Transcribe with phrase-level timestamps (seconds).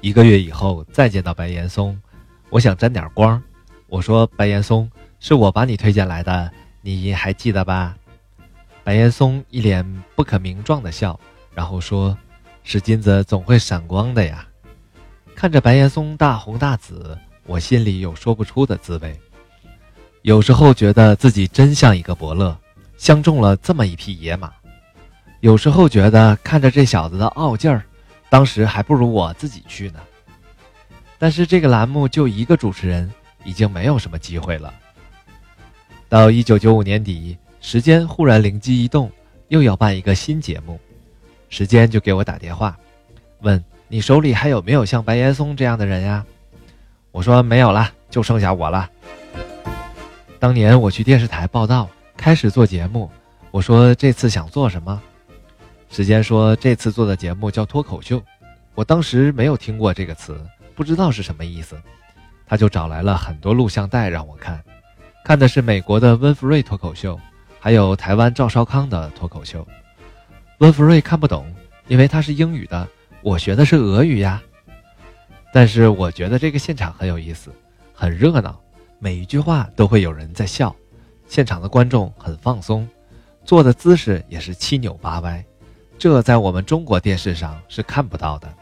[0.00, 1.98] 一个月以后再见到白岩松，
[2.50, 3.42] 我想沾点光。
[3.88, 4.90] 我说：“白岩松，
[5.20, 6.50] 是我把你推荐来的，
[6.82, 7.96] 你还记得吧？”
[8.84, 11.18] 白岩松一脸不可名状的笑，
[11.54, 12.16] 然后说
[12.62, 14.46] ：“是金子总会闪光的呀。”
[15.34, 17.16] 看着白岩松大红大紫，
[17.46, 19.18] 我心里有说不出的滋味。
[20.22, 22.56] 有时候觉得自己真像一个伯乐，
[22.96, 24.48] 相中了这么一匹野马；
[25.40, 27.84] 有时候觉得看着这小子的傲劲儿，
[28.28, 30.00] 当时还不如我自己去呢。
[31.18, 33.10] 但是这个栏目就一个主持人，
[33.44, 34.72] 已经没有什么机会了。
[36.08, 37.36] 到一九九五年底。
[37.58, 39.10] 时间忽然灵机一动，
[39.48, 40.78] 又要办一个新节目。
[41.48, 42.76] 时间就给我打电话，
[43.40, 46.24] 问你手里还有没有像白岩松这样的人呀？
[47.10, 48.88] 我说没有了，就剩下我了。
[50.38, 53.10] 当年我去电视台报道，开始做节目。
[53.50, 55.02] 我说这次想做什么？
[55.96, 58.22] 时间说这次做的节目叫脱口秀。
[58.74, 60.38] 我当时没有听过这个词，
[60.74, 61.74] 不知道是什么意思。
[62.46, 64.62] 他就找来了很多录像带让我看，
[65.24, 67.18] 看的是美国的温弗瑞脱口秀。
[67.58, 69.66] 还有台湾赵少康的脱口秀，
[70.58, 71.50] 温弗瑞看不懂，
[71.88, 72.86] 因为他是英语的，
[73.22, 74.42] 我学的是俄语呀。
[75.50, 77.50] 但是我觉得这个现场很有意思，
[77.94, 78.60] 很热闹，
[78.98, 80.76] 每一句话都会有人在笑，
[81.26, 82.86] 现场的观众很放松，
[83.46, 85.42] 坐的姿势也是七扭八歪，
[85.98, 88.52] 这在我们中国电视上是看不到的。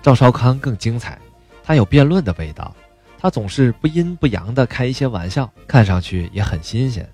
[0.00, 1.18] 赵少康更精彩，
[1.62, 2.74] 他有辩论的味道，
[3.18, 7.08] 他总是不阴不阳的开一些玩笑，看上去也很新鲜。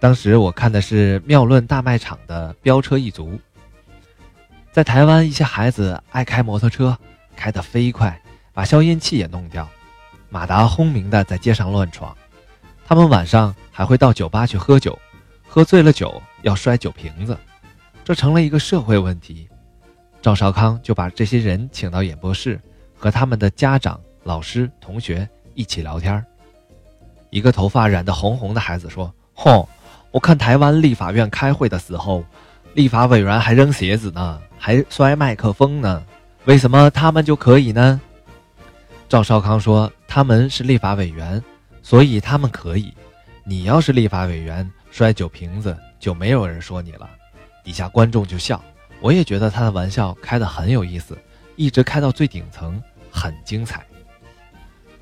[0.00, 3.38] 当时我看的是妙论大卖场的飙车一族。
[4.70, 6.96] 在台湾，一些孩子爱开摩托车，
[7.34, 8.20] 开得飞快，
[8.52, 9.68] 把消音器也弄掉，
[10.28, 12.16] 马达轰鸣的在街上乱闯。
[12.86, 14.96] 他们晚上还会到酒吧去喝酒，
[15.48, 17.36] 喝醉了酒要摔酒瓶子，
[18.08, 19.46] 这成了一个社会问题。
[20.22, 22.58] 赵少康就把这些人请到演播室，
[22.96, 26.24] 和他们的家长、老师、同学一起聊天。
[27.28, 29.68] 一个头发染得红红的孩子说：“吼！”
[30.10, 32.24] 我看台湾立法院开会的时候，
[32.72, 36.02] 立法委员还扔鞋子呢，还摔麦克风呢，
[36.46, 38.00] 为什么他们就可以呢？
[39.06, 41.44] 赵少康说：“他们是立法委员，
[41.82, 42.90] 所以他们可以。
[43.44, 47.06] 你要是立法委员，摔酒瓶子就没有人说你了。”
[47.68, 48.64] 底下观众就笑，
[48.98, 51.18] 我也觉得他的玩笑开得很有意思，
[51.54, 53.84] 一直开到最顶层，很精彩。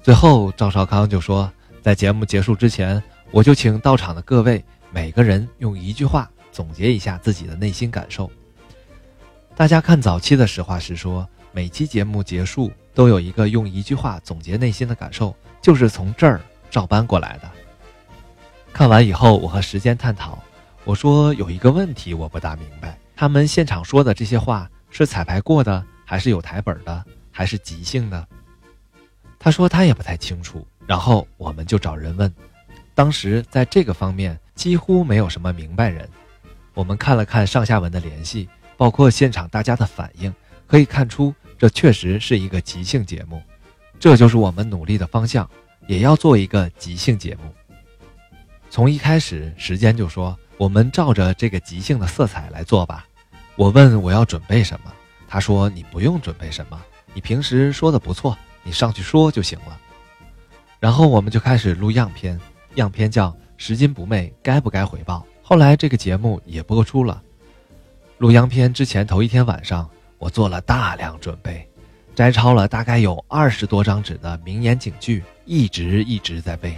[0.03, 1.49] 最后赵少康就说
[1.81, 3.01] ：“在节目结束之前，
[3.31, 8.29] 我就请到场的各位。”每个人用一句话总结一下自己的内心感受。
[9.55, 17.49] 大家看早期的实话实说，每期节目结束都有一个用一句话总结内心的感受，就是从这儿照搬过来的。
[18.73, 20.37] 看完以后，我和时间探讨，
[20.87, 28.27] 我说有一个问题我不大明白，他们现场说的这些话是彩排过的，还是有台本的，还是即兴的？
[29.39, 30.67] 他说他也不太清楚。
[30.87, 32.33] 然后我们就找人问，
[32.95, 34.39] 当时在这个方面。
[34.57, 36.09] 几乎没有什么明白人。
[36.73, 40.35] 我们看了看上下文的联系，包括现场大家的反应，
[40.67, 43.43] 可以看出这确实是一个即兴节目。
[44.01, 45.47] 这就是我们努力的方向，
[45.87, 47.53] 也要做一个即兴节目。
[48.71, 53.07] 从一开始，时间就说我们照着这个即兴的色彩来做吧。
[53.57, 54.93] 我问我要准备什么，
[55.29, 56.81] 他说你不用准备什么，
[57.15, 59.79] 你平时说的不错，你上去说就行了。
[60.79, 62.39] 然后我们就开始录样片，
[62.75, 63.35] 样片叫。
[63.59, 65.27] 拾金不昧，该不该回报？
[65.43, 67.23] 后来这个节目也播出了。
[68.19, 69.89] 录样片之前头一天晚上，
[70.19, 71.67] 我做了大量准备，
[72.15, 76.77] 摘抄了大概有二十多张纸的名言警句，一直一直在背。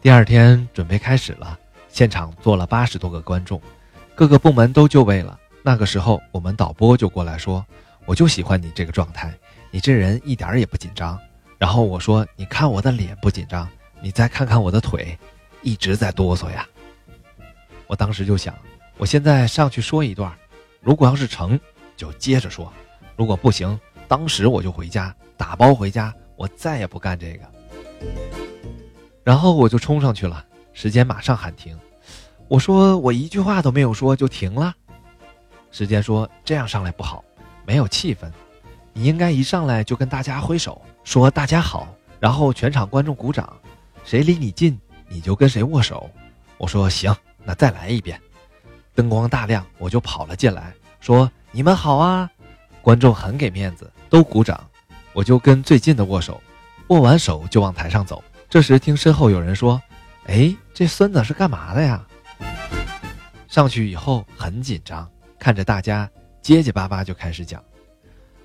[0.00, 1.58] 第二天准备开始了，
[1.90, 3.60] 现场坐了八十多个观众，
[4.14, 5.38] 各个部门都就位了。
[5.62, 7.64] 那个时候，我们导播就过来说
[8.06, 9.34] ：“我就喜欢你这个状态，
[9.70, 11.18] 你这人一点也不紧张。”
[11.58, 13.68] 然后我说：“你看我的脸不紧张。”
[14.02, 15.14] 你再看看我的腿，
[15.60, 16.66] 一直在哆嗦呀。
[17.86, 18.54] 我当时就想，
[18.96, 20.32] 我现在上去说一段，
[20.80, 21.60] 如果要是成
[21.98, 22.72] 就接着说，
[23.14, 23.78] 如果不行，
[24.08, 27.44] 当时我就回家打包回家，我再也不干这个。
[29.22, 30.42] 然后我就冲上去了，
[30.72, 31.78] 时间马上喊停。
[32.48, 34.74] 我说我一句话都没有说就停了。
[35.70, 37.24] 时间说这样上来不好，
[37.64, 38.30] 没有气氛，
[38.92, 43.56] 你应该一上来就跟大家挥手说大家好，然后全场观众鼓掌。
[44.04, 44.78] 谁离你近，
[45.08, 46.10] 你就跟谁握手。
[46.58, 47.14] 我说行，
[47.44, 48.20] 那再来一遍。
[48.94, 52.28] 灯光大亮，我就跑了进来，说你们好啊。
[52.82, 54.58] 观众很给面子，都鼓掌。
[55.12, 56.40] 我就跟最近的握手，
[56.88, 58.24] 握完手就往台上走。
[58.48, 59.80] 这时听身后有人说
[60.26, 62.06] ：“哎，这孙子是干嘛的呀？”
[63.48, 66.08] 上去以后很紧张，看着大家
[66.40, 67.62] 结结巴巴就开始讲。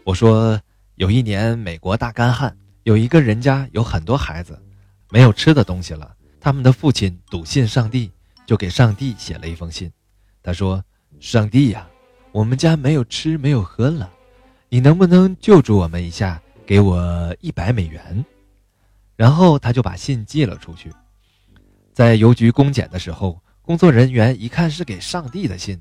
[0.04, 0.60] 我说，
[0.96, 4.60] 有一年美国大干旱，有一个人家有很多孩子，
[5.12, 6.16] 没有吃的东西了。
[6.40, 8.12] 他们的父亲笃信上帝，
[8.46, 9.92] 就给上帝写了一封信。
[10.42, 10.84] 他说
[11.20, 11.88] ：“上帝呀，
[12.32, 14.12] 我们家没有吃没有喝了，
[14.70, 18.26] 你能不能救助我们一下，给我一百美元？”
[19.16, 20.92] 然后他就把信寄了出去。
[21.96, 25.80] 在邮局公检的时候，工作人员一看是给上帝的信，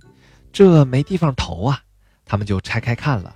[0.52, 1.82] 这没地方投啊，
[2.24, 3.34] 他们就拆开看了。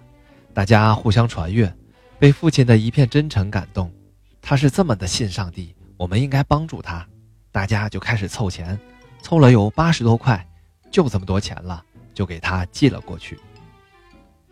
[0.54, 1.74] 大家互相传阅，
[2.20, 3.92] 被父亲的一片真诚感动。
[4.40, 7.04] 他是这么的信上帝，我们应该帮助他。
[7.50, 8.78] 大家就开始凑钱，
[9.22, 10.48] 凑了有八十多块，
[10.88, 11.84] 就这么多钱了，
[12.14, 13.36] 就给他寄了过去。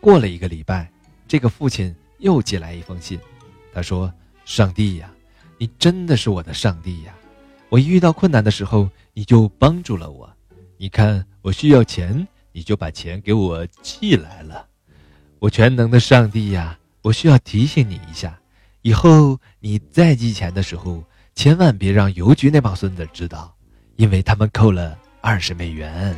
[0.01, 0.91] 过了一个礼拜，
[1.29, 3.21] 这个父亲又寄来一封信，
[3.73, 4.13] 他说
[4.45, 5.09] ：“上帝呀，
[5.59, 7.15] 你真的是我的上帝呀！
[7.77, 10.27] 我遇到困难的时候，你就帮助了我。
[10.79, 14.67] 你看我需要钱，你就把钱给我寄来了。”
[15.41, 16.79] 我全能的上帝呀！
[17.03, 18.41] 我需要提醒你一下，
[18.81, 23.55] 以后你再寄钱的时候，千万别让邮局那帮孙子知道，
[23.97, 26.17] 因为他们扣了二十美元。